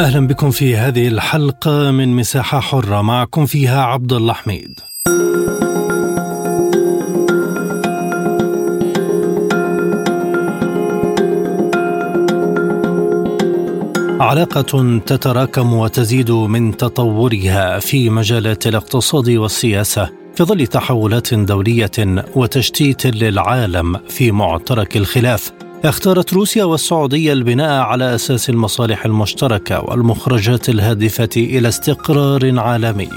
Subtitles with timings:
[0.00, 3.02] أهلا بكم في هذه الحلقة من مساحة حرة.
[3.02, 4.80] معكم فيها عبد الله حميد.
[14.20, 23.96] علاقة تتراكم وتزيد من تطورها في مجالات الاقتصاد والسياسة في ظل تحولات دولية وتشتيت للعالم
[24.08, 25.52] في معترك الخلاف.
[25.84, 33.08] اختارت روسيا والسعودية البناء على أساس المصالح المشتركة والمخرجات الهادفة إلى استقرار عالمي.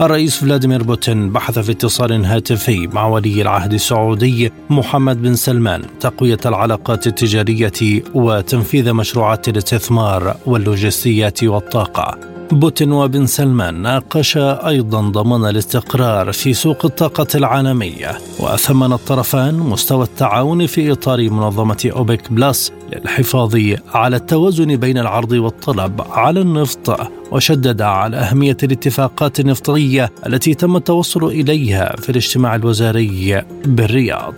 [0.00, 6.38] الرئيس فلاديمير بوتين بحث في اتصال هاتفي مع ولي العهد السعودي محمد بن سلمان تقوية
[6.46, 12.33] العلاقات التجارية وتنفيذ مشروعات الاستثمار واللوجستيات والطاقة.
[12.52, 20.66] بوتين وبن سلمان ناقشا أيضا ضمان الاستقرار في سوق الطاقة العالمية وثمن الطرفان مستوى التعاون
[20.66, 23.56] في إطار منظمة أوبك بلس للحفاظ
[23.94, 31.24] على التوازن بين العرض والطلب على النفط وشدد على أهمية الاتفاقات النفطية التي تم التوصل
[31.24, 34.34] إليها في الاجتماع الوزاري بالرياض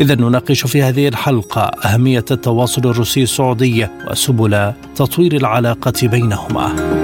[0.00, 7.01] إذا نناقش في هذه الحلقة أهمية التواصل الروسي السعودي وسبل تطوير العلاقة بينهما.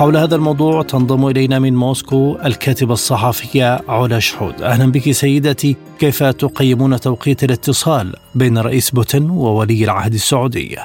[0.00, 4.62] حول هذا الموضوع تنضم إلينا من موسكو الكاتبة الصحفية علا شحود.
[4.62, 5.76] أهلا بك سيدتي.
[5.98, 10.78] كيف تقيمون توقيت الاتصال بين رئيس بوتين وولي العهد السعودية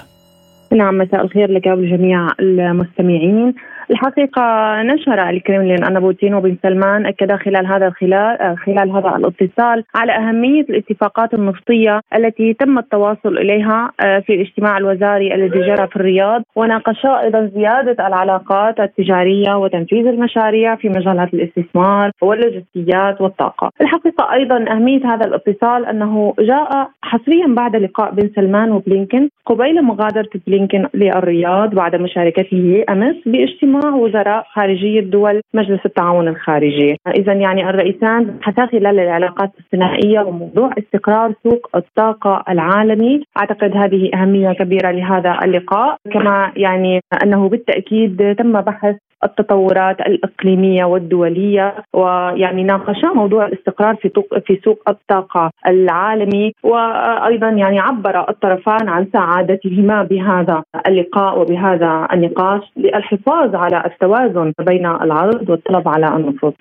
[0.71, 3.53] نعم مساء الخير لك ولجميع المستمعين.
[3.91, 4.41] الحقيقة
[4.81, 10.61] نشر الكرملين أن بوتين وبن سلمان أكدا خلال هذا الخلال خلال هذا الاتصال على أهمية
[10.61, 17.21] الاتفاقات النفطية التي تم التواصل إليها آه، في الاجتماع الوزاري الذي جرى في الرياض وناقشا
[17.21, 23.71] أيضا زيادة العلاقات التجارية وتنفيذ المشاريع في مجالات الاستثمار واللوجستيات والطاقة.
[23.81, 30.29] الحقيقة أيضا أهمية هذا الاتصال أنه جاء حصريا بعد لقاء بن سلمان وبلينكن قبيل مغادرة
[30.47, 36.97] بلينكن للرياض بعد مشاركته أمس بإجتماع وزراء خارجية دول مجلس التعاون الخارجي.
[37.07, 43.23] إذا يعني الرئيسان حتى خلال العلاقات الثنائية وموضوع استقرار سوق الطاقة العالمي.
[43.37, 45.97] أعتقد هذه أهمية كبيرة لهذا اللقاء.
[46.13, 54.11] كما يعني أنه بالتأكيد تم بحث التطورات الإقليمية والدولية ويعني ناقشا موضوع الاستقرار في
[54.47, 63.55] في سوق الطاقة العالمي وأيضا يعني عبر الطرفان عن سعادتهما بهذا اللقاء وبهذا النقاش للحفاظ
[63.55, 66.55] على التوازن بين العرض والطلب على النفط.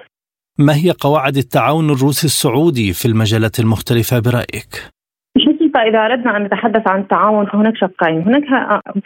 [0.59, 4.94] ما هي قواعد التعاون الروسي السعودي في المجالات المختلفة برأيك؟
[5.75, 8.23] فإذا أردنا أن نتحدث عن التعاون فهناك شقين.
[8.23, 8.45] هناك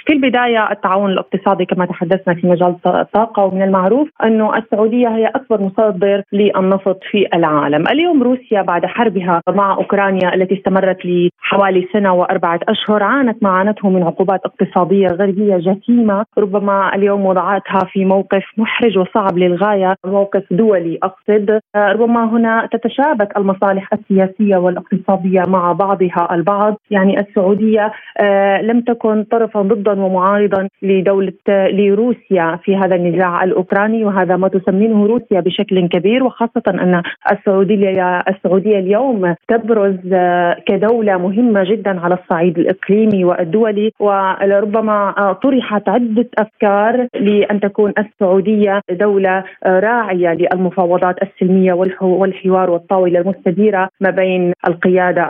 [0.06, 5.62] في البداية التعاون الاقتصادي كما تحدثنا في مجال الطاقة ومن المعروف أنه السعودية هي أكبر
[5.62, 7.88] مصدر للنفط في العالم.
[7.88, 13.88] اليوم روسيا بعد حربها مع أوكرانيا التي استمرت لحوالي سنة وأربعة أشهر عانت ما عانته
[13.90, 20.98] من عقوبات اقتصادية غربية جسيمة ربما اليوم وضعتها في موقف محرج وصعب للغاية موقف دولي
[21.02, 21.60] أقصد.
[21.76, 26.57] ربما هنا تتشابك المصالح السياسية والاقتصادية مع بعضها البعض.
[26.58, 34.04] البعض يعني السعودية آه، لم تكن طرفا ضدا ومعارضا لدولة لروسيا في هذا النزاع الأوكراني
[34.04, 37.02] وهذا ما تسمينه روسيا بشكل كبير وخاصة أن
[37.32, 45.88] السعودية السعودية اليوم تبرز آه، كدولة مهمة جدا على الصعيد الإقليمي والدولي ولربما آه، طرحت
[45.88, 55.22] عدة أفكار لأن تكون السعودية دولة راعية للمفاوضات السلمية والحوار والطاولة المستديرة ما بين القيادة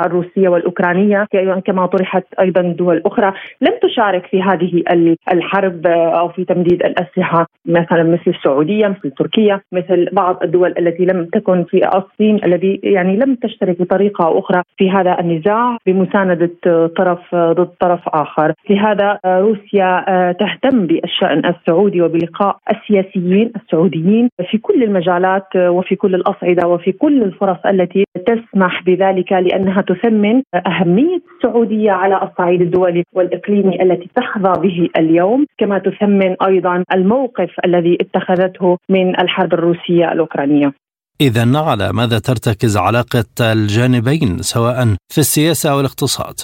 [1.23, 4.85] الروسيه والاوكرانيه كما طرحت أيضا دول أخرى لم تشارك في هذه
[5.33, 11.25] الحرب أو في تمديد الأسلحة مثلا مثل السعودية مثل تركيا مثل بعض الدول التي لم
[11.25, 16.51] تكن في الصين الذي يعني لم تشترك بطريقة أو أخرى في هذا النزاع بمساندة
[16.97, 20.05] طرف ضد طرف آخر، لهذا روسيا
[20.41, 27.59] تهتم بالشأن السعودي وبلقاء السياسيين السعوديين في كل المجالات وفي كل الأصعدة وفي كل الفرص
[27.67, 34.89] التي تسمح بذلك لأنها تثمن أهمية أهمية السعودية على الصعيد الدولي والإقليمي التي تحظى به
[34.97, 40.73] اليوم كما تثمن أيضا الموقف الذي اتخذته من الحرب الروسية الأوكرانية
[41.21, 46.35] إذا على ماذا ترتكز علاقة الجانبين سواء في السياسة أو الاقتصاد؟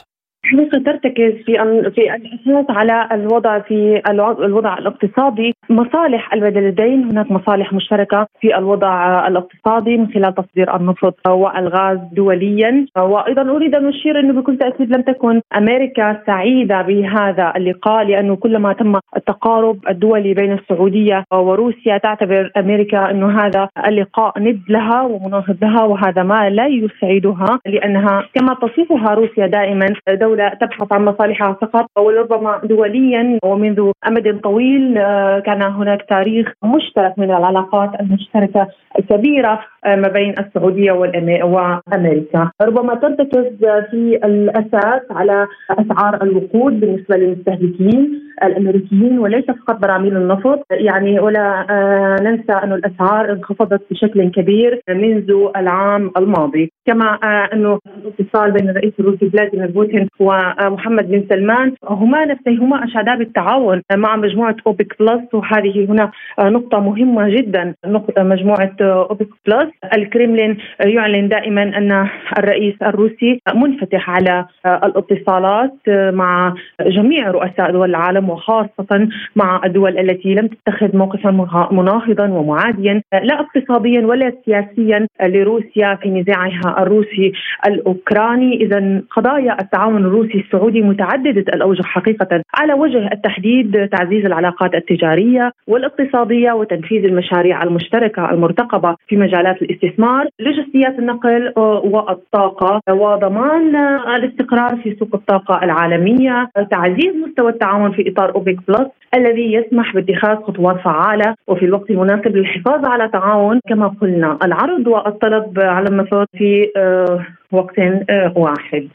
[0.44, 1.52] حقيقة ترتكز في
[1.94, 4.02] في الاساس على الوضع في
[4.44, 5.54] الوضع الاقتصادي.
[5.70, 12.86] مصالح البلدين هناك مصالح مشتركة في الوضع الاقتصادي من خلال تصدير النفط والغاز دوليا.
[12.98, 18.72] وأيضا أريد أن أشير إنه بكل تأكيد لم تكن أمريكا سعيدة بهذا اللقاء لأنه كلما
[18.72, 25.82] تم التقارب الدولي بين السعودية وروسيا تعتبر أمريكا إنه هذا اللقاء ند لها ومناهض لها
[25.84, 29.86] وهذا ما لا يسعدها لأنها كما تصفها روسيا دائما
[30.34, 37.18] دولة تبحث عن مصالحها فقط ولربما دوليا ومنذ أمد طويل آه، كان هناك تاريخ مشترك
[37.18, 43.46] من العلاقات المشتركة الكبيرة آه، ما بين السعودية وأمريكا، ربما ترتكز
[43.90, 48.23] في الأساس على أسعار الوقود بالنسبة للمستهلكين.
[48.42, 55.48] الأمريكيين وليس فقط براميل النفط، يعني ولا آه، ننسى أن الأسعار انخفضت بشكل كبير منذ
[55.56, 57.14] العام الماضي، كما
[57.52, 64.16] أنه الاتصال بين الرئيس الروسي فلاديمير بوتين ومحمد بن سلمان هما نفسهما أشادا بالتعاون مع
[64.16, 65.34] مجموعة أوبك بلس.
[65.34, 66.10] وهذه هنا
[66.40, 67.74] نقطة مهمة جدا.
[67.86, 69.68] نقطه مجموعة أوبك بلس.
[69.96, 72.08] الكريملين يعلن دائما أن
[72.38, 78.23] الرئيس الروسي منفتح على الاتصالات مع جميع رؤساء دول العالم.
[78.30, 81.30] وخاصة مع الدول التي لم تتخذ موقفا
[81.72, 87.32] مناهضا ومعاديا لا اقتصاديا ولا سياسيا لروسيا في نزاعها الروسي
[87.66, 88.56] الأوكراني.
[88.56, 96.52] اذا قضايا التعاون الروسي السعودي متعددة الأوجه حقيقة على وجه التحديد تعزيز العلاقات التجارية والاقتصادية
[96.52, 103.76] وتنفيذ المشاريع المشتركة المرتقبة في مجالات الاستثمار، لوجستيات النقل والطاقة وضمان
[104.16, 110.36] الاستقرار في سوق الطاقة العالمية، تعزيز مستوى التعاون في إطار اوبك بلس الذي يسمح باتخاذ
[110.36, 116.72] خطوات فعالة وفي الوقت المناسب للحفاظ على تعاون كما قلنا العرض والطلب على النفط في
[116.76, 118.88] آه، وقت آه، واحد.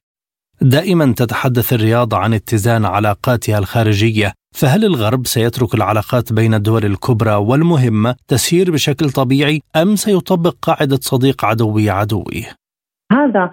[0.61, 8.15] دائما تتحدث الرياض عن اتزان علاقاتها الخارجية فهل الغرب سيترك العلاقات بين الدول الكبرى والمهمه
[8.27, 12.45] تسير بشكل طبيعي أم سيطبق قاعدة صديق عدوي عدوي
[13.11, 13.51] هذا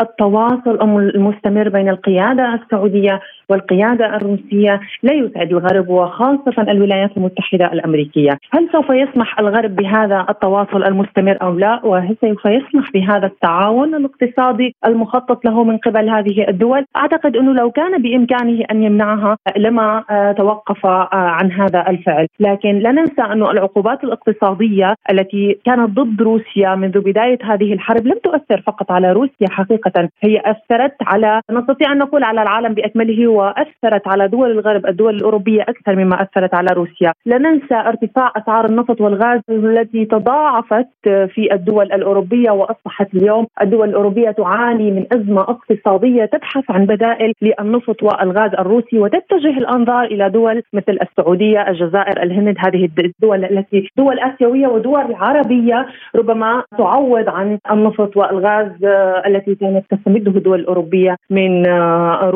[0.00, 0.78] التواصل
[1.14, 3.20] المستمر بين القيادة السعودية
[3.50, 10.84] والقيادة الروسية لا يسعد الغرب وخاصة الولايات المتحدة الأمريكية، هل سوف يسمح الغرب بهذا التواصل
[10.84, 16.84] المستمر أو لا؟ وهل سوف يسمح بهذا التعاون الاقتصادي المخطط له من قبل هذه الدول؟
[16.96, 22.78] أعتقد أنه لو كان بإمكانه أن يمنعها لما آه، توقف آه، عن هذا الفعل، لكن
[22.78, 28.60] لا ننسى انه العقوبات الاقتصادية التي كانت ضد روسيا منذ بداية هذه الحرب لم تؤثر
[28.66, 34.28] فقط على روسيا حقيقة، هي أثرت على نستطيع أن نقول على العالم بأكمله وأثرت على
[34.28, 39.40] دول الغرب الدول الأوروبية أكثر مما أثرت على روسيا، لا ننسى ارتفاع أسعار النفط والغاز
[39.48, 43.46] التي تضاعفت في الدول الأوروبية وأصبحت اليوم.
[43.62, 50.30] الدول الأوروبية تعاني من أزمة اقتصادية تبحث عن بدائل للنفط والغاز الروسي وتتجه الأنظار إلى
[50.30, 57.58] دول مثل السعودية، الجزائر، الهند، هذه الدول التي دول آسيوية ودول عربيه ربما تعوض عن
[57.70, 58.84] النفط والغاز
[59.26, 61.66] التي كانت تستمده الدول الأوروبية من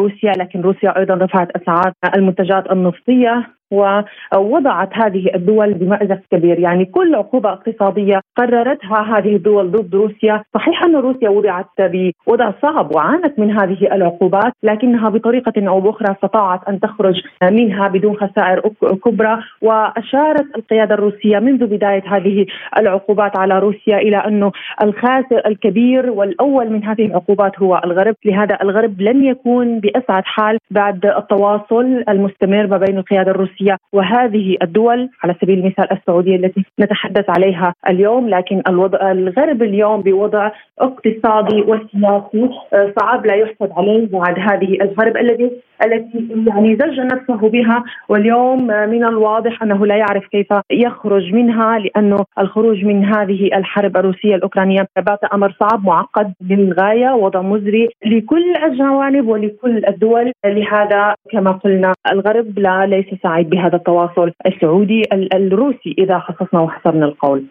[0.01, 6.59] روسيا، لكن روسيا أيضا رفعت أسعار المنتجات النفطيه ووضعت هذه الدول بمأزق كبير.
[6.59, 10.43] يعني كل عقوبة اقتصادية قررتها هذه الدول ضد روسيا.
[10.55, 16.69] صحيح أن روسيا وضعت بوضع صعب وعانت من هذه العقوبات لكنها بطريقة أو بأخرى استطاعت
[16.69, 18.61] أن تخرج منها بدون خسائر
[19.05, 22.47] كبرى وأشارت القيادة الروسية منذ بداية هذه
[22.79, 28.15] العقوبات على روسيا إلى أنه الخاسر الكبير والأول من هذه العقوبات هو الغرب.
[28.25, 34.57] لهذا الغرب لن يكون بأسعد حال بعد التواصل المستمر ما بين القيادة الروسية الروسية وهذه
[34.63, 41.61] الدول على سبيل المثال السعودية التي نتحدث عليها اليوم لكن الوضع الغرب اليوم بوضع اقتصادي
[41.61, 45.51] وسياسي آه، صعب لا يحسد عليه بعد هذه الحرب الذي
[45.85, 47.85] التي يعني زج نفسه بها.
[48.09, 53.97] واليوم آه، من الواضح أنه لا يعرف كيف يخرج منها لأنه الخروج من هذه الحرب
[53.97, 60.33] الروسية الأوكرانية بات أمر صعب معقد للغاية وضع مزري لكل الجوانب ولكل الدول.
[60.45, 65.03] لهذا كما قلنا الغرب لا ليس سعيد بهذا التواصل السعودي
[65.35, 67.45] الروسي إذا خصصنا وحصرنا القول.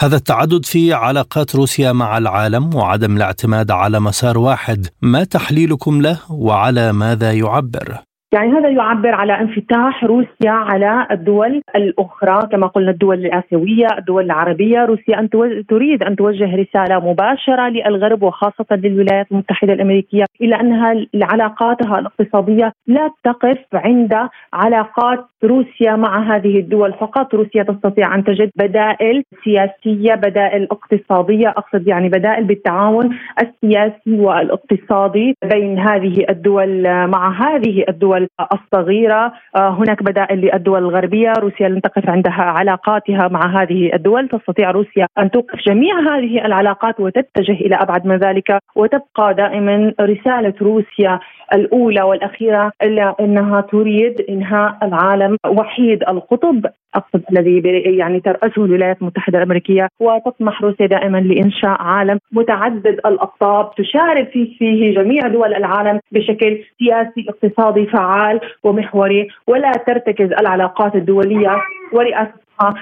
[0.00, 4.86] هذا التعدد في علاقات روسيا مع العالم وعدم الاعتماد على مسار واحد.
[5.02, 7.98] ما تحليلكم له وعلى ماذا يعبر؟
[8.34, 14.84] يعني هذا يعبر على انفتاح روسيا على الدول الأخرى كما قلنا الدول الآسيوية، الدول العربية،
[14.84, 15.28] روسيا أن
[15.68, 23.10] تريد أن توجه رسالة مباشرة للغرب وخاصة للولايات المتحدة الأمريكية إلى أنها علاقاتها الاقتصادية لا
[23.24, 26.92] تقف عند علاقات روسيا مع هذه الدول.
[26.92, 35.36] فقط، روسيا تستطيع أن تجد بدائل سياسية، بدائل اقتصادية، أقصد يعني بدائل بالتعاون السياسي والاقتصادي
[35.52, 38.21] بين هذه الدول مع هذه الدول
[38.52, 45.06] الصغيرة، هناك بدائل للدول الغربية، روسيا لن تقف عندها علاقاتها مع هذه الدول، تستطيع روسيا
[45.18, 51.20] أن توقف جميع هذه العلاقات وتتجه إلى أبعد من ذلك وتبقى دائما رسالة روسيا
[51.54, 56.66] الأولى والأخيرة إلا أنها تريد إنهاء العالم وحيد القطب.
[56.94, 57.62] اقصد الذي
[57.98, 64.94] يعني ترأسه الولايات المتحدة الأمريكية وتطمح روسيا دائما لإنشاء عالم متعدد الأقطاب تشارك فيه فيه
[64.94, 69.28] جميع دول العالم بشكل سياسي اقتصادي فعال ومحوري.
[69.46, 71.56] ولا ترتكز العلاقات الدولية
[71.92, 72.74] ورئاستها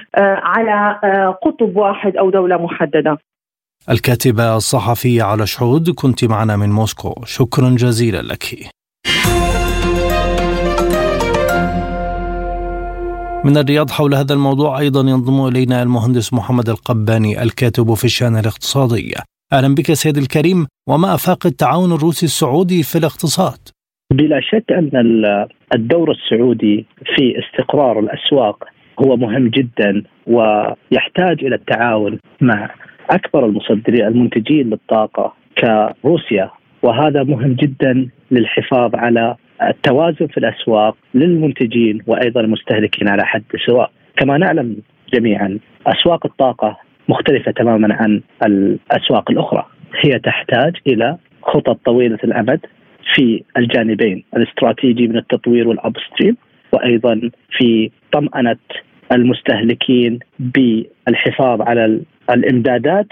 [0.43, 0.99] على
[1.43, 3.17] قطب واحد أو دولة محددة.
[3.89, 7.13] الكاتبة الصحفية على شهود كنت معنا من موسكو.
[7.25, 8.43] شكرا جزيلا لك.
[13.45, 19.13] من الرياض حول هذا الموضوع أيضا ينضم إلينا المهندس محمد القباني الكاتب في الشأن الاقتصادي.
[19.53, 23.59] أهلا بك سيد الكريم وما أفاق التعاون الروسي السعودي في الاقتصاد؟
[24.13, 24.91] بلا شك أن
[25.75, 28.63] الدور السعودي في استقرار الأسواق
[29.05, 32.69] هو مهم جدا ويحتاج إلى التعاون مع
[33.09, 36.51] أكبر المصدرين المنتجين للطاقة كروسيا.
[36.83, 39.35] وهذا مهم جدا للحفاظ على
[39.69, 43.91] التوازن في الأسواق للمنتجين وأيضا المستهلكين على حد سواء.
[44.17, 44.77] كما نعلم
[45.13, 46.77] جميعا أسواق الطاقة
[47.09, 49.65] مختلفة تماما عن الأسواق الأخرى.
[50.05, 52.59] هي تحتاج إلى خطط طويلة الأمد
[53.15, 56.37] في الجانبين الاستراتيجي من التطوير والابستريم
[56.71, 58.57] وأيضا في طمأنة
[59.11, 61.99] المستهلكين بالحفاظ على
[62.29, 63.07] الإمدادات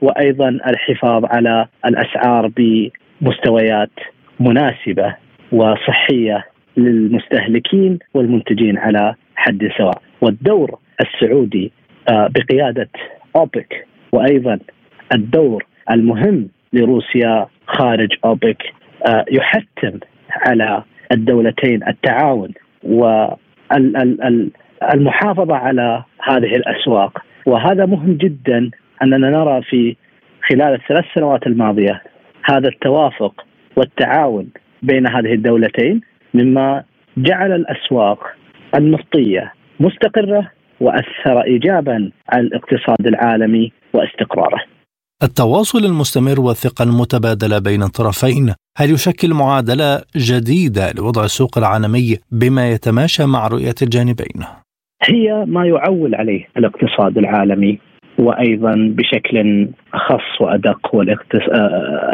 [0.00, 3.90] وأيضا الحفاظ على الأسعار بمستويات
[4.40, 5.14] مناسبة.
[5.54, 6.44] وصحية
[6.76, 10.02] للمستهلكين والمنتجين على حد سواء.
[10.20, 11.72] والدور السعودي
[12.08, 12.88] آه، بقيادة
[13.36, 14.58] أوبك وأيضا
[15.14, 18.62] الدور المهم لروسيا خارج أوبك
[19.06, 19.98] آه، يحتم
[20.30, 20.82] على
[21.12, 22.50] الدولتين التعاون
[24.92, 27.18] والمحافظه على هذه الأسواق.
[27.46, 28.70] وهذا مهم جدا
[29.02, 29.96] أننا نرى في
[30.48, 32.02] خلال الثلاث سنوات الماضية
[32.44, 33.44] هذا التوافق
[33.76, 34.48] والتعاون
[34.84, 36.00] بين هذه الدولتين
[36.34, 36.84] مما
[37.16, 38.18] جعل الأسواق
[38.74, 40.50] النفطية مستقرة
[40.80, 44.60] وأثر ايجابا على الاقتصاد العالمي واستقراره.
[45.22, 53.26] التواصل المستمر والثقة المتبادلة بين الطرفين هل يشكل معادلة جديدة لوضع السوق العالمي بما يتماشى
[53.26, 54.38] مع رؤية الجانبين؟
[55.02, 57.78] هي ما يعول عليه الاقتصاد العالمي
[58.18, 60.96] وأيضا بشكل اخص وأدق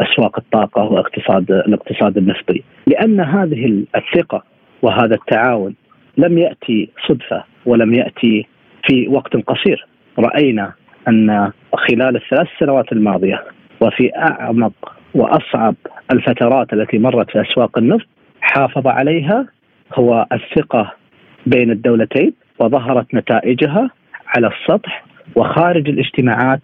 [0.01, 4.43] أسواق الطاقة واقتصاد الاقتصاد النفطي، لأن هذه الثقة
[4.81, 5.75] وهذا التعاون
[6.17, 8.47] لم يأتي صدفة ولم يأتي
[8.87, 9.87] في وقت قصير،
[10.19, 10.73] رأينا
[11.07, 13.43] أن خلال الثلاث سنوات الماضية
[13.81, 15.75] وفي أعمق وأصعب
[16.13, 18.07] الفترات التي مرت في أسواق النفط
[18.41, 19.47] حافظ عليها
[19.93, 20.93] هو الثقة
[21.45, 23.89] بين الدولتين وظهرت نتائجها
[24.27, 26.61] على السطح وخارج الاجتماعات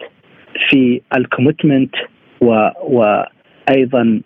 [0.68, 1.94] في الكوميتمنت
[2.40, 4.20] وأيضا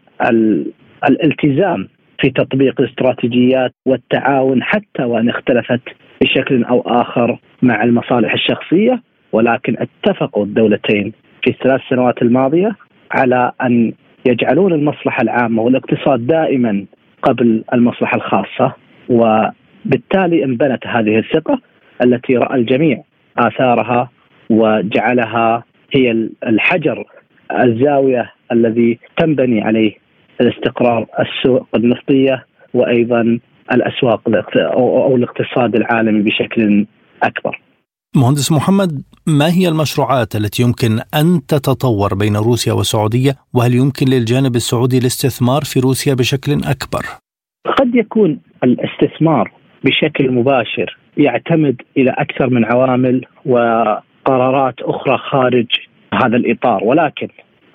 [1.09, 1.89] الالتزام
[2.21, 5.81] في تطبيق الاستراتيجيات والتعاون حتى وإن اختلفت
[6.23, 9.03] بشكل أو آخر مع المصالح الشخصية.
[9.33, 11.13] ولكن اتفقوا الدولتين
[11.45, 12.77] في الثلاث سنوات الماضية
[13.11, 13.93] على أن
[14.27, 16.85] يجعلون المصلحة العامة والاقتصاد دائما
[17.23, 18.73] قبل المصلحة الخاصة.
[19.09, 19.43] و
[19.85, 21.61] بالتالي انبنت هذه الثقة
[22.05, 23.03] التي رأى الجميع
[23.39, 24.11] آثارها
[24.53, 27.05] وجعلها هي الحجر
[27.65, 29.93] الزاوية الذي تنبني عليه
[30.41, 33.39] الاستقرار السوق النفطية وأيضا
[33.73, 34.21] الأسواق
[34.57, 36.87] أو الاقتصاد العالمي بشكل
[37.23, 37.61] أكبر
[38.17, 44.57] مهندس محمد ما هي المشروعات التي يمكن أن تتطور بين روسيا والسعودية وهل يمكن للجانب
[44.57, 47.03] السعودي الاستثمار في روسيا بشكل أكبر؟
[47.79, 49.53] قد يكون الاستثمار
[49.85, 53.25] بشكل مباشر يعتمد إلى أكثر من عوامل
[54.27, 55.67] وقرارات أخرى خارج
[56.15, 56.85] هذا الإطار.
[56.85, 57.29] ولكن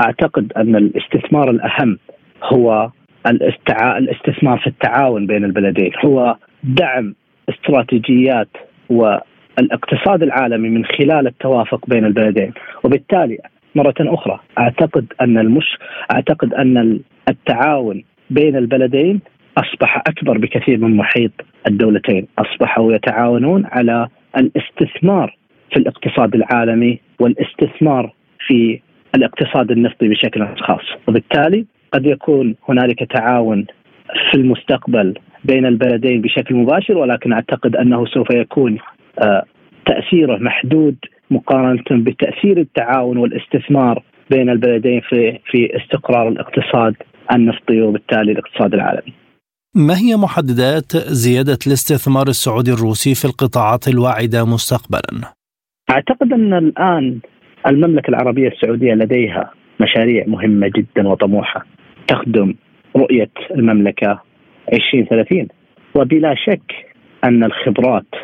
[0.05, 1.97] أعتقد أن الاستثمار الأهم
[2.43, 2.89] هو
[3.27, 5.91] الاستثمار في التعاون بين البلدين.
[6.05, 7.15] هو دعم
[7.49, 8.49] استراتيجيات
[8.89, 12.53] والاقتصاد العالمي من خلال التوافق بين البلدين.
[12.83, 13.37] وبالتالي
[13.75, 15.77] مرة أخرى أعتقد أن المش
[16.13, 16.99] أعتقد أن
[17.29, 19.19] التعاون بين البلدين
[19.57, 21.31] أصبح أكبر بكثير من محيط
[21.67, 25.37] الدولتين، أصبحوا يتعاونون على الاستثمار
[25.71, 28.13] في الاقتصاد العالمي والاستثمار
[28.47, 28.79] في
[29.15, 33.65] الاقتصاد النفطي بشكل خاص، وبالتالي قد يكون هنالك تعاون
[34.31, 38.77] في المستقبل بين البلدين بشكل مباشر ولكن أعتقد أنه سوف يكون
[39.19, 39.43] آه،
[39.85, 40.95] تأثيره محدود
[41.31, 46.95] مقارنة بتأثير التعاون والاستثمار بين البلدين في في استقرار الاقتصاد
[47.31, 49.13] النفطي وبالتالي الاقتصاد العالمي.
[49.75, 55.36] ما هي محددات زيادة الاستثمار السعودي الروسي في القطاعات الواعدة مستقبلا؟
[55.89, 57.19] أعتقد أن الآن
[57.67, 61.65] المملكة العربية السعودية لديها مشاريع مهمة جدا وطموحة
[62.07, 62.53] تخدم
[62.95, 64.21] رؤية المملكة
[64.73, 65.47] 2030
[65.95, 66.71] وبلا شك
[67.23, 68.15] أن الخبرات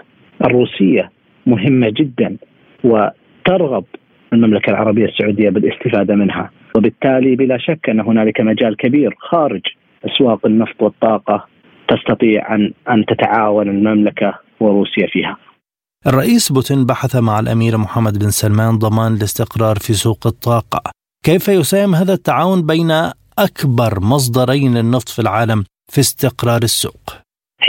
[0.46, 1.12] الروسية
[1.46, 2.38] مهمة جدا
[2.84, 3.86] وترغب
[4.34, 9.62] المملكة العربية السعودية بالاستفادة منها وبالتالي بلا شك أن هنالك مجال كبير خارج
[10.06, 11.48] أسواق النفط والطاقة
[11.88, 15.38] تستطيع ان أن تتعاون المملكة وروسيا فيها.
[16.08, 20.92] الرئيس بوتين بحث مع الأمير محمد بن سلمان ضمان الاستقرار في سوق الطاقة.
[21.26, 22.92] كيف يساهم هذا التعاون بين
[23.40, 27.04] أكبر مصدرين للنفط في العالم في استقرار السوق؟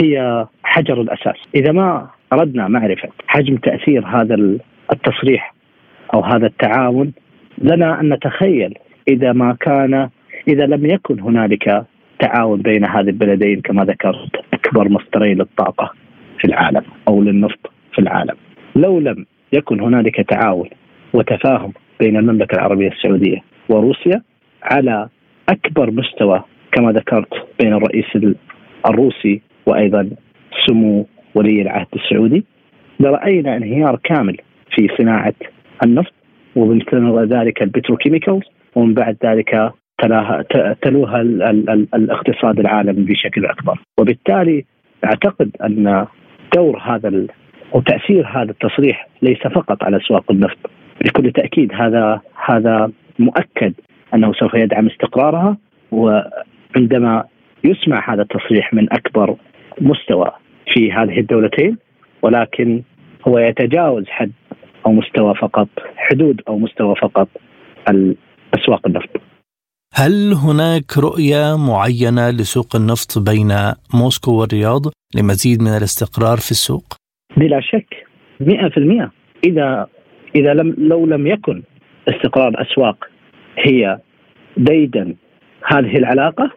[0.01, 4.35] هي حجر الأساس، إذا ما أردنا معرفة حجم تأثير هذا
[4.93, 5.53] التصريح
[6.13, 7.13] أو هذا التعاون
[7.57, 8.73] لنا أن نتخيل
[9.07, 10.09] إذا ما كان
[10.47, 11.85] إذا لم يكن هنالك
[12.19, 15.91] تعاون بين هذه البلدين كما ذكرت أكبر مصدرين للطاقة
[16.39, 18.35] في العالم أو للنفط في العالم.
[18.75, 20.69] لو لم يكن هنالك تعاون
[21.13, 23.37] وتفاهم بين المملكة العربية السعودية
[23.69, 24.21] وروسيا
[24.63, 25.09] على
[25.49, 28.05] أكبر مستوى كما ذكرت بين الرئيس
[28.89, 30.09] الروسي وأيضا
[30.67, 32.45] سمو ولي العهد السعودي
[32.99, 34.37] لرأينا انهيار كامل
[34.75, 35.33] في صناعة
[35.85, 36.13] النفط
[36.55, 36.79] ومن
[37.23, 38.43] ذلك البتروكيميكالز
[38.75, 40.45] ومن بعد ذلك تلاها
[40.81, 41.21] تلوها
[41.95, 44.65] الاقتصاد العالمي بشكل أكبر وبالتالي
[45.05, 46.05] أعتقد أن
[46.55, 47.07] دور هذا
[47.75, 50.57] وتأثير هذا التصريح ليس فقط على أسواق النفط
[51.05, 53.73] بكل تأكيد هذا هذا مؤكد
[54.13, 55.57] أنه سوف يدعم استقرارها
[55.91, 57.23] وعندما
[57.63, 59.35] يسمع هذا التصريح من أكبر
[59.81, 60.31] مستوى
[60.73, 61.77] في هذه الدولتين
[62.21, 62.81] ولكن
[63.27, 64.31] هو يتجاوز حد
[64.85, 67.27] أو مستوى فقط حدود أو مستوى فقط
[68.53, 69.09] اسواق النفط.
[69.93, 73.53] هل هناك رؤية معينة لسوق النفط بين
[73.93, 74.81] موسكو والرياض
[75.15, 77.04] لمزيد من الاستقرار في السوق؟
[77.37, 78.07] بلا شك
[78.43, 79.09] 100%
[79.45, 79.87] إذا
[80.35, 81.61] إذا لم لو لم يكن
[82.09, 83.09] استقرار الاسواق
[83.57, 83.99] هي
[84.57, 85.15] ديدا
[85.65, 86.51] هذه العلاقة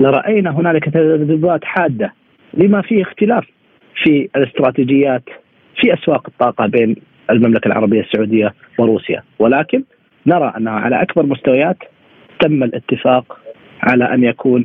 [0.00, 2.12] لرأينا هنالك تذبذبات حادة
[2.54, 3.44] لما فيه اختلاف
[4.02, 5.22] في الاستراتيجيات
[5.80, 6.96] في أسواق الطاقة بين
[7.30, 9.22] المملكة العربية السعودية وروسيا.
[9.38, 9.84] ولكن
[10.26, 11.76] نرى انها على أكبر مستويات
[12.40, 13.40] تم الاتفاق
[13.82, 14.64] على أن يكون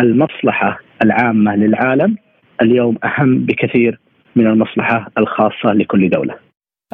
[0.00, 2.16] المصلحة العامة للعالم
[2.62, 3.98] اليوم أهم بكثير
[4.38, 6.34] من المصلحة الخاصة لكل دولة.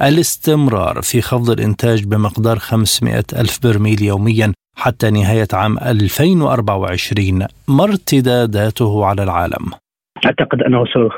[0.09, 9.07] الاستمرار في خفض الإنتاج بمقدار 500 ألف برميل يوميا حتى نهاية عام 2024 ما ارتداداته
[9.07, 9.65] على العالم؟
[10.27, 11.13] أعتقد أنه سوف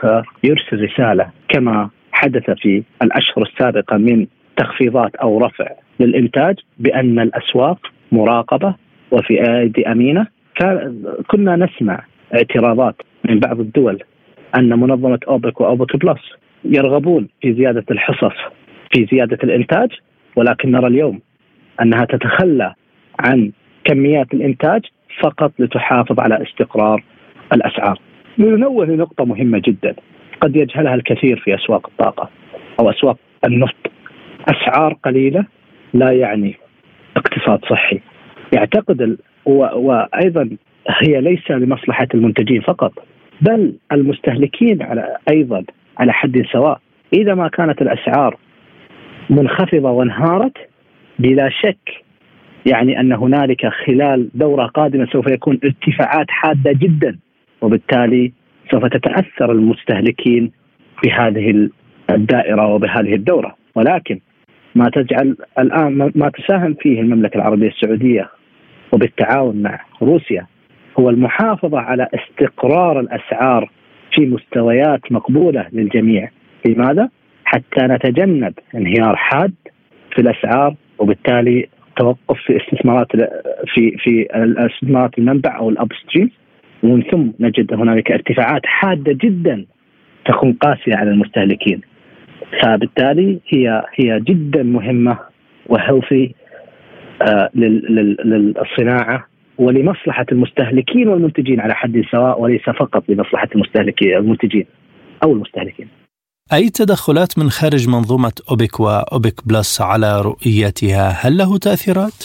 [0.45, 5.69] يرسل رسالة كما حدث في الأشهر السابقة من تخفيضات أو رفع
[6.01, 7.79] للإنتاج بأن الأسواق
[8.13, 8.75] مراقبة
[9.11, 10.27] وفي أيدي أمينة
[11.27, 12.97] كنا نسمع اعتراضات
[13.29, 14.03] من بعض الدول
[14.55, 16.21] أن منظمة أوبك وأوبك بلس
[16.65, 18.37] يرغبون في زيادة الحصص
[18.95, 19.89] في زيادة الإنتاج
[20.37, 21.21] ولكن نرى اليوم
[21.83, 22.75] أنها تتخلى
[23.21, 23.53] عن
[23.85, 24.83] كميات الإنتاج
[25.23, 27.05] فقط لتحافظ على استقرار
[27.53, 28.01] الأسعار.
[28.39, 29.95] ننوه لنقطة مهمة جدا.
[30.41, 32.31] قد يجهلها الكثير في أسواق الطاقة
[32.81, 33.91] أو أسواق النفط.
[34.49, 35.45] أسعار قليلة
[35.95, 36.55] لا يعني
[37.17, 38.01] اقتصاد صحي.
[38.53, 39.19] يعتقد ال...
[39.45, 39.53] و...
[39.75, 40.51] وأيضا
[40.89, 42.93] هي ليس لمصلحة المنتجين فقط
[43.41, 45.65] بل المستهلكين على أيضا
[45.99, 46.81] على حد سواء.
[47.13, 48.37] إذا ما كانت الأسعار
[49.31, 50.57] منخفضة وانهارت
[51.19, 52.05] بلا شك
[52.67, 57.19] يعني أن هنالك خلال دورة قادمة سوف يكون ارتفاعات حادة جدا
[57.61, 58.33] وبالتالي
[58.71, 60.53] سوف تتأثر المستهلكين
[61.05, 61.69] بهذه
[62.11, 63.57] الدائرة وبهذه الدورة.
[63.75, 64.21] ولكن
[64.75, 68.31] ما تجعل الآن ما تساهم فيه المملكة العربية السعودية
[68.93, 70.47] وبالتعاون مع روسيا
[71.01, 73.71] هو المحافظة على استقرار الأسعار
[74.13, 76.31] في مستويات مقبولة للجميع.
[76.67, 77.09] لماذا؟
[77.45, 79.55] حتى نتجنب انهيار حاد
[80.15, 83.07] في الأسعار وبالتالي توقف في استثمارات
[83.75, 84.27] في في
[84.67, 86.31] استثمارات المنبع أو الاب ستريم
[86.83, 89.67] ومن ثم نجد هنالك ارتفاعات حادة جدا
[90.25, 91.81] تكون قاسية على المستهلكين.
[92.63, 95.19] فبالتالي هي هي جدا مهمة
[95.67, 96.35] و healthy
[97.23, 99.27] آه للصناعة
[99.59, 104.67] ولمصلحة المستهلكين والمنتجين على حد سواء وليس فقط لمصلحة المستهلكين المنتجين
[105.25, 105.89] أو المستهلكين.
[106.53, 112.25] أي تدخلات من خارج منظومة أوبك واوبك بلس على رؤيتها هل له تأثيرات؟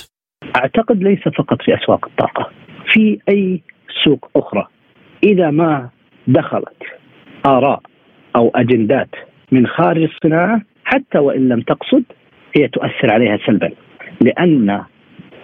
[0.56, 2.50] أعتقد ليس فقط في أسواق الطاقة،
[2.94, 3.62] في أي
[4.04, 4.68] سوق أخرى
[5.24, 5.90] إذا ما
[6.28, 6.84] دخلت
[7.46, 7.82] آراء
[8.36, 9.10] أو أجندات
[9.52, 12.04] من خارج الصناعة حتى وإن لم تقصد
[12.58, 13.72] هي تؤثر عليها سلبا
[14.22, 14.84] لأن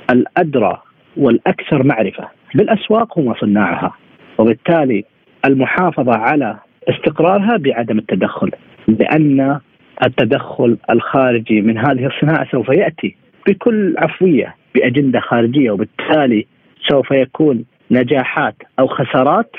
[0.09, 0.81] الأدرى
[1.17, 3.93] والأكثر معرفة بالأسواق هم صناعها
[4.37, 5.05] وبالتالي
[5.45, 6.57] المحافظة على
[6.89, 8.51] استقرارها بعدم التدخل
[8.87, 9.59] لأن
[10.05, 13.15] التدخل الخارجي من هذه الصناعة سوف يأتي
[13.47, 16.45] بكل عفوية بأجندة خارجية وبالتالي
[16.89, 19.51] سوف يكون نجاحات أو خسارات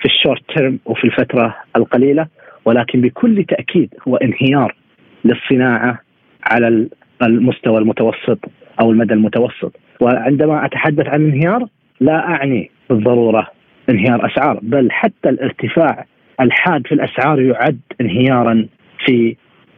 [0.00, 2.26] في الشورت تيرم وفي الفترة القليلة
[2.64, 4.74] ولكن بكل تأكيد هو انهيار
[5.24, 5.98] للصناعة
[6.44, 6.88] على
[7.22, 8.38] المستوى المتوسط
[8.80, 9.76] أو المدى المتوسط.
[10.00, 11.66] وعندما أتحدث عن انهيار
[12.00, 13.46] لا أعني بالضرورة
[13.90, 16.06] انهيار أسعار بل حتى الارتفاع
[16.40, 18.66] الحاد في الأسعار يعد انهيارا
[19.06, 19.36] في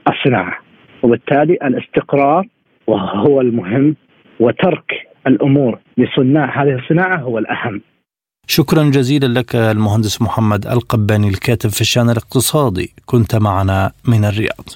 [0.09, 0.59] الصناعة
[1.03, 2.47] وبالتالي الاستقرار
[2.87, 3.97] وهو المهم
[4.41, 4.93] وترك
[5.27, 7.81] الأمور لصناع هذه الصناعة هو الأهم.
[8.47, 14.67] شكرا جزيلا لك المهندس محمد القباني الكاتب في الشان الاقتصادي كنت معنا من الرياض.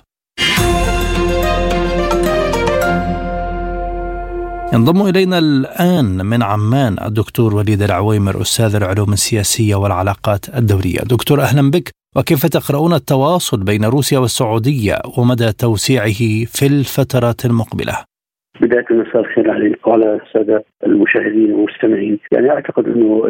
[4.73, 11.01] ينضم إلينا الآن من عمان الدكتور وليد العويمر أستاذ العلوم السياسية والعلاقات الدوليه.
[11.15, 16.21] دكتور أهلا بك وكيف تقرؤون التواصل بين روسيا والسعودية ومدى توسيعه
[16.55, 17.95] في الفترات المقبلة؟
[18.61, 23.23] بداية مساء الخير عليك وعلى الساده المشاهدين والمستمعين، يعني أعتقد إنه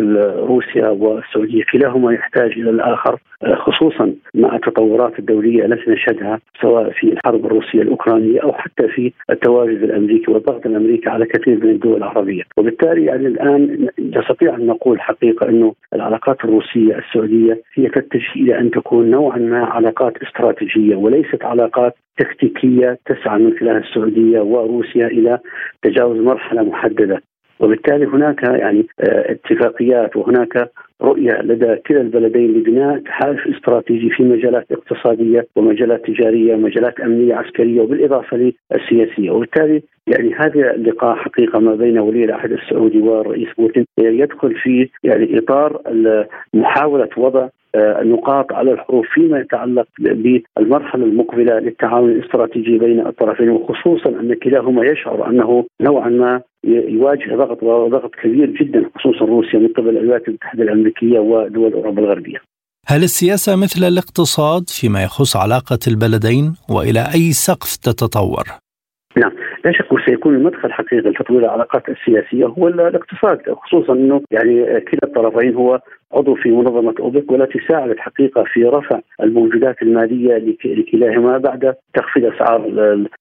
[0.46, 3.18] روسيا والسعودية كلاهما يحتاج إلى الآخر
[3.54, 9.82] خصوصا مع التطورات الدولية التي نشهدها سواء في الحرب الروسية الأوكرانية أو حتى في التواجد
[9.82, 15.48] الأمريكي والضغط الأمريكي على كثير من الدول العربية، وبالتالي يعني الآن نستطيع أن نقول حقيقة
[15.48, 21.94] إنه العلاقات الروسية السعودية هي تتجه إلى أن تكون نوعا ما علاقات استراتيجية وليست علاقات
[22.18, 25.38] تكتيكية تسعى من خلال السعودية وروسيا إلى
[25.82, 27.22] تجاوز مرحلة محددة.
[27.60, 30.70] وبالتالي هناك يعني آه، اتفاقيات وهناك
[31.02, 37.80] رؤية لدى كلا البلدين لبناء تحالف استراتيجي في مجالات اقتصادية ومجالات تجارية ومجالات أمنية عسكرية
[37.80, 39.30] وبالإضافة للسياسية.
[39.30, 45.38] وبالتالي يعني هذا اللقاء حقيقة ما بين ولي العهد السعودي والرئيس بوتين يدخل في يعني
[45.38, 45.80] إطار
[46.54, 54.10] محاولة وضع آه، النقاط على الحروف فيما يتعلق بالمرحلة المقبلة للتعاون الاستراتيجي بين الطرفين وخصوصا
[54.10, 59.88] أن كلاهما يشعر أنه نوعا ما يواجه ضغط وضغط كبير جدا خصوصا روسيا من قبل
[59.88, 62.38] الولايات المتحدة الأمريكية ودول أوروبا الغربية.
[62.86, 68.44] هل السياسة مثل الاقتصاد فيما يخص علاقة البلدين وإلى أي سقف تتطور؟
[69.16, 69.32] نعم
[69.64, 75.54] لا شك وسيكون المدخل حقيقي لتطوير العلاقات السياسية هو الاقتصاد خصوصا إنه يعني كلا الطرفين
[75.54, 75.80] هو
[76.14, 82.60] عضو في منظمة أوبك والتي ساعدت حقيقة في رفع الموجودات المالية لكلاهما بعد تخفيض أسعار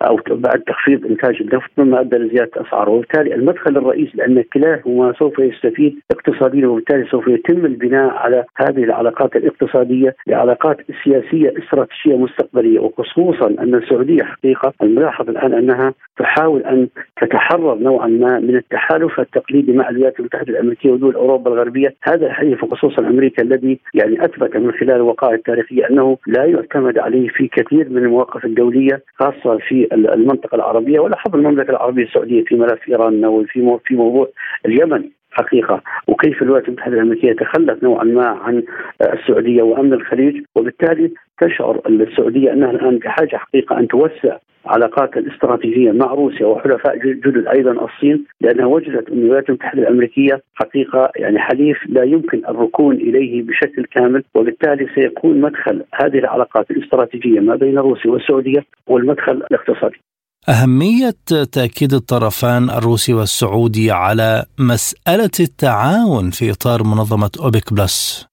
[0.02, 2.90] أو بعد تخفيض إنتاج النفط مما أدى لزيادة أسعاره.
[2.90, 9.36] وبالتالي المدخل الرئيسي لأن كلاهما سوف يستفيد اقتصاديا وبالتالي سوف يتم البناء على هذه العلاقات
[9.36, 12.80] الاقتصادية لعلاقات سياسية استراتيجية مستقبلية.
[12.80, 16.88] وخصوصا أن السعودية حقيقة الملاحظ الآن أنها تحاول أن
[17.22, 21.96] تتحرر نوعا ما من التحالف التقليدي مع الولايات المتحدة الأمريكية ودول أوروبا الغربية.
[22.04, 27.28] هذا الحقيقة خصوصا أمريكا الذي يعني أثبت من خلال الوقائع التاريخية أنه لا يعتمد عليه
[27.28, 32.90] في كثير من المواقف الدولية خاصة في المنطقة العربية ولاحظ المملكة العربية السعودية في ملف
[32.90, 34.28] إيران وفي في موضوع
[34.66, 35.10] اليمن.
[35.32, 38.64] حقيقة وكيف الولايات المتحدة الأمريكية تخلت نوعا ما عن
[39.14, 41.12] السعودية وأمن الخليج وبالتالي
[41.42, 47.72] تشعر السعودية أنها الآن بحاجة حقيقة أن توسع علاقاتها الاستراتيجية مع روسيا وحلفاء جدد أيضا
[47.72, 53.86] الصين لأنها وجدت أن الولايات المتحدة الأمريكية حقيقة يعني حليف لا يمكن الركون إليه بشكل
[53.86, 60.02] كامل وبالتالي سيكون مدخل هذه العلاقات الاستراتيجية ما بين روسيا والسعودية هو المدخل الاقتصادي.
[60.48, 61.20] أهمية
[61.52, 68.28] تأكيد الطرفان الروسي والسعودي على مسألة التعاون في إطار منظمة أوبك بلس.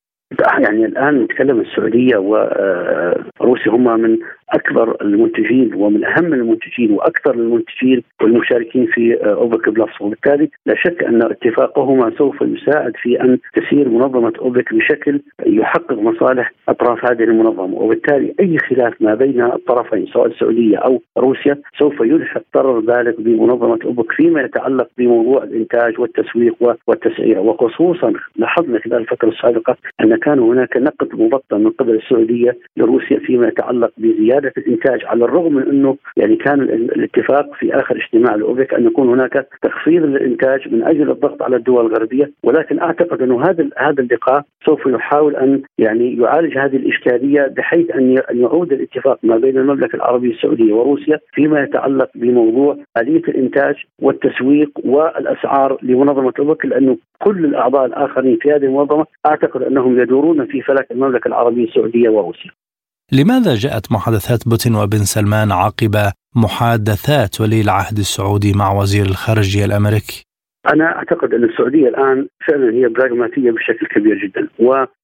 [0.64, 4.18] يعني الآن نتكلم السعودية وروسيا هم من
[4.54, 10.00] أكبر المنتجين ومن أهم المنتجين وأكثر المنتجين والمشاركين في أوبك بلس.
[10.00, 16.52] وبالتالي لا شك أن اتفاقهما سوف يساعد في أن تسير منظمة أوبك بشكل يحقق مصالح
[16.68, 17.74] أطراف هذه المنظمة.
[17.74, 23.78] وبالتالي أي خلاف ما بين الطرفين سواء السعودية أو روسيا سوف يلحق ضرر بالغ بمنظمة
[23.84, 26.54] أوبك فيما يتعلق بموضوع الإنتاج والتسويق
[26.86, 27.38] والتسعير.
[27.38, 33.48] وخصوصا لاحظنا خلال الفترة السابقة أن كان هناك نقد مبطن من قبل السعودية لروسيا فيما
[33.48, 38.74] يتعلق بزيادة زيادة الإنتاج على الرغم من إنه يعني كان الاتفاق في آخر اجتماع الأوبك
[38.74, 43.68] أن يكون هناك تخفيض للإنتاج من أجل الضغط على الدول الغربية ولكن أعتقد أنه هذا
[43.78, 49.58] هذا اللقاء سوف يحاول أن يعني يعالج هذه الإشكالية بحيث أن يعود الاتفاق ما بين
[49.58, 57.44] المملكة العربية السعودية وروسيا فيما يتعلق بموضوع آلية الإنتاج والتسويق والأسعار لمنظمة اوبك لأنه كل
[57.44, 62.50] الأعضاء الآخرين في هذه المنظمة أعتقد أنهم يدورون في فلك المملكة العربية السعودية وروسيا.
[63.12, 65.94] لماذا جاءت محادثات بوتين وبن سلمان عقب
[66.36, 70.26] محادثات ولي العهد السعودي مع وزير الخارجية الأمريكي؟
[70.72, 74.48] أنا أعتقد أن السعودية الآن فعلا هي براغماتيه بشكل كبير جدا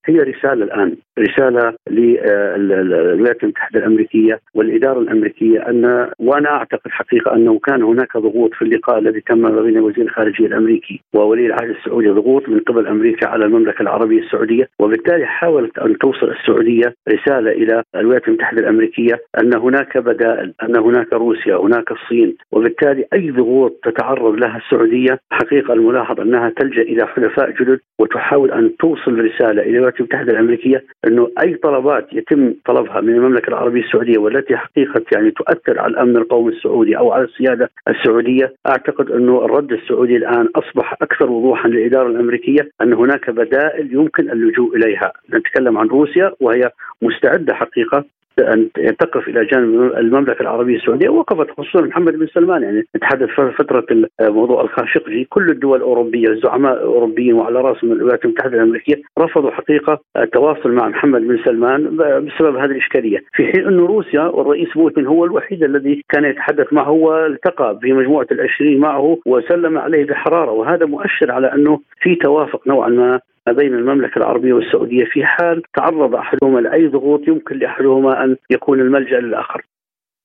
[0.08, 7.82] وهي رسالة الآن رسالة للولايات المتحدة الأمريكية والإدارة الأمريكية أن وأنا أعتقد حقيقة أنه كان
[7.82, 12.48] هناك ضغوط في اللقاء الذي تم ما بين وزير الخارجية الأمريكي وولي العهد السعودي ضغوط
[12.48, 18.28] من قبل أمريكا على المملكة العربية السعودية وبالتالي حاولت أن توصل السعودية رسالة إلى الولايات
[18.28, 24.56] المتحدة الأمريكية أن هناك بدائل أن هناك روسيا هناك الصين وبالتالي أي ضغوط تتعرض لها
[24.56, 30.32] السعودية حقيقة الملاحظ أنها تلجأ إلى حلفاء جدد وتحاول أن توصل رساله إلى الولايات المتحده
[30.32, 35.90] الأمريكية أنه أي طلبات يتم طلبها من المملكة العربية السعودية والتي حقيقة يعني تؤثر على
[35.90, 41.68] الأمن القومي السعودي أو على السيادة السعودية أعتقد أنه الرد السعودي الآن أصبح أكثر وضوحا
[41.68, 46.70] للإدارة الأمريكية أن هناك بدائل يمكن اللجوء إليها، نتكلم عن روسيا وهي
[47.02, 48.04] مستعدة حقيقة
[48.38, 53.28] أن تقف إلى جانب المملكة العربية السعودية وقفت خصوصا محمد بن سلمان يعني نتحدث
[53.58, 53.86] فترة
[54.20, 59.81] موضوع الخاشقجي كل الدول الأوروبية الزعماء الأوروبيين وعلى رأسهم الولايات المتحدة الأمريكية رفضوا حقيقة
[60.16, 63.18] التواصل مع محمد بن سلمان بسبب هذه الإشكالية.
[63.32, 68.26] في حين انه روسيا والرئيس بوتين هو الوحيد الذي كان يتحدث معه والتقى في مجموعة
[68.32, 73.74] العشرين معه وسلم عليه بحرارة وهذا مؤشر على أنه في توافق نوعا ما ما بين
[73.74, 75.04] المملكة العربية والسعودية.
[75.04, 79.62] في حال تعرض أحدهما لأي ضغوط يمكن لأحدهما أن يكون الملجأ للآخر.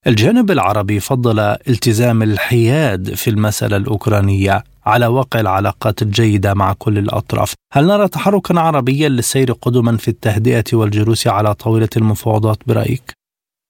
[0.08, 7.54] الجانب العربي فضل التزام الحياد في المسألة الأوكرانية على واقع العلاقات الجيدة مع كل الأطراف
[7.74, 13.16] هل نرى تحركا عربيا للسير قدما في التهدئة والجلوس على طاولة المفاوضات برأيك؟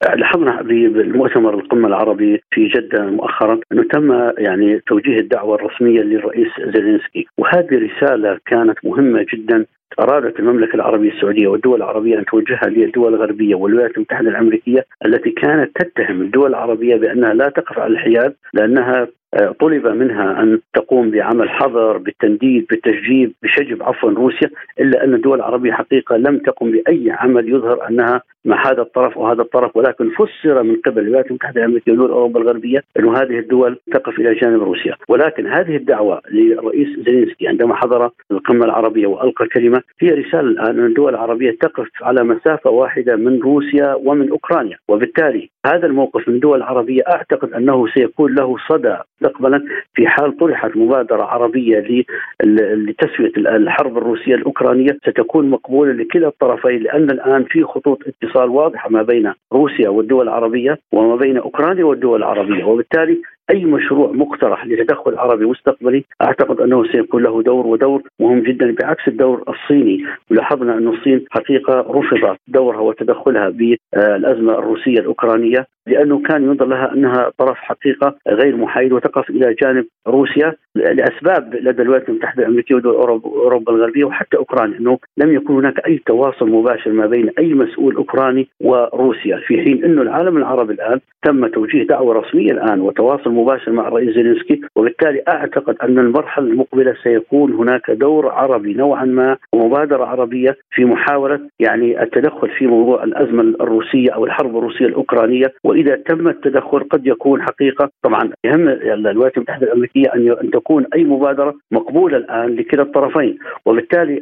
[0.04, 7.28] لاحظنا بالمؤتمر القمة العربي في جدة مؤخرا أنه تم يعني توجيه الدعوة الرسمية للرئيس زيلينسكي.
[7.38, 9.66] وهذه رسالة كانت مهمة جدا
[10.00, 15.72] أرادت المملكة العربية السعودية والدول العربية أن توجهها للدول الغربية والولايات المتحدة الأمريكية التي كانت
[15.76, 21.50] تتهم الدول العربية بأنها لا تقف على الحياد لأنها آه، طلب منها أن تقوم بعمل
[21.50, 27.50] حظر بالتنديد بالتشجيب بشجب عفوا روسيا إلا أن الدول العربية حقيقة لم تقم بأي عمل
[27.50, 32.12] يظهر أنها مع هذا الطرف وهذا الطرف ولكن فسر من قبل الولايات المتحدة الأمريكية ودول
[32.12, 34.96] أوروبا الغربية إنه هذه الدول تقف إلى جانب روسيا.
[35.08, 40.86] ولكن هذه الدعوة للرئيس زيلينسكي عندما حضر القمة العربية وألقى كلمه هي رسالة الان أن
[40.86, 44.78] الدول العربية تقف على مسافة واحدة من روسيا ومن أوكرانيا.
[44.88, 50.78] وبالتالي هذا الموقف من الدول العربيه أعتقد أنه سيكون له صدى مستقبلا في حال طرحت
[50.78, 52.06] مبادرة عربية
[52.44, 54.98] لتسوية الحرب الروسية الأوكرانية.
[55.08, 60.80] ستكون مقبولة لكلا الطرفين لأن الآن في خطوط اتصال واضحة ما بين روسيا والدول العربية
[60.92, 67.24] وما بين أوكرانيا والدول العربية وبالتالي أي مشروع مقترح لتدخل عربي مستقبلي أعتقد أنه سيكون
[67.24, 70.04] له دور ودور مهم جدا بعكس الدور الصيني.
[70.32, 77.32] ولاحظنا أن الصين حقيقة رفض دورها وتدخلها بالأزمة الروسية الأوكرانية لأنه كان ينظر لها أنها
[77.38, 83.74] طرف حقيقة غير محايد وتقف إلى جانب روسيا لأسباب لدى الولايات المتحدة الأمريكية ودول أوروبا
[83.74, 88.48] الغربية وحتى أوكرانيا أنه لم يكن هناك أي تواصل مباشر ما بين أي مسؤول أوكراني
[88.62, 93.88] وروسيا في حين انه العالم العربي الآن تم توجيه دعوة رسمية الآن وتواصل مباشر مع
[93.88, 100.58] الرئيس زيلينسكي وبالتالي أعتقد أن المرحلة المقبلة سيكون هناك دور عربي نوعا ما ومبادرة عربية
[100.72, 105.54] في محاولة يعني التدخل في موضوع الأزمة الروسية أو الحرب الروسية الأوكرانية.
[105.64, 111.56] وإذا تم التدخل قد يكون حقيقة طبعا يهم الولايات المتحدة الأمريكية أن تكون أي مبادرة
[111.72, 113.38] مقبولة الآن لكلا الطرفين.
[113.66, 114.22] وبالتالي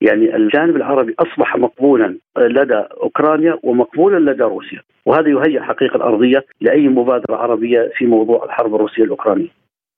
[0.00, 4.80] يعني الجانب العربي أصبح مقبولا لدى أوكرانيا ومقبولا لدى روسيا.
[5.06, 9.48] وهذا يهيئ حقيقة الأرضية لأي مبادرة عربية في موضوع الحرب الروسية الأوكرانية.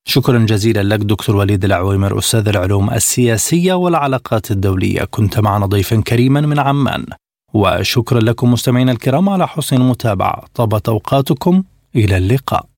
[0.09, 5.04] شكرا جزيلا لك دكتور وليد العويمر أستاذ العلوم السياسية والعلاقات الدولية.
[5.11, 7.06] كنت معنا ضيفا كريما من عمان.
[7.54, 10.44] وشكرا لكم مستمعينا الكرام على حسن المتابعة.
[10.54, 11.62] طابت أوقاتكم.
[11.96, 12.75] إلى اللقاء.